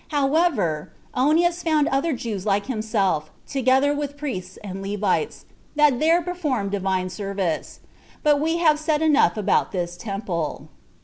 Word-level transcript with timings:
However, 0.07 0.91
Onias 1.13 1.61
found 1.61 1.87
other 1.89 2.11
Jews 2.13 2.43
like 2.43 2.63
to 2.63 2.69
himself, 2.69 3.29
together 3.45 3.93
with 3.93 4.17
priests 4.17 4.57
and 4.63 4.81
Levites, 4.81 5.45
that 5.75 5.99
there 5.99 6.23
performed 6.23 6.71
Divine 6.71 7.11
service. 7.11 7.81
But 8.23 8.41
we 8.41 8.57
have 8.57 8.79
said 8.79 9.03
enough 9.03 9.37
about 9.37 9.71
this 9.71 9.95
temple. 9.95 10.69